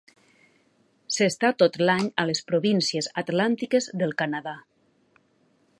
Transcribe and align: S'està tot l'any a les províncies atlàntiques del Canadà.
S'està 1.17 1.51
tot 1.63 1.77
l'any 1.83 2.09
a 2.23 2.25
les 2.31 2.41
províncies 2.49 3.09
atlàntiques 3.23 3.91
del 4.03 4.17
Canadà. 4.23 4.57